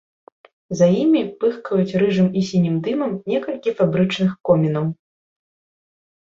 За 0.77 0.85
імі 1.01 1.19
пыхкаюць 1.43 1.97
рыжым 2.03 2.29
і 2.41 2.43
сінім 2.47 2.79
дымам 2.87 3.13
некалькі 3.33 3.75
фабрычных 3.83 4.31
комінаў. 4.51 4.89